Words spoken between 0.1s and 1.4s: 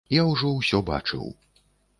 Я ўжо ўсё бачыў.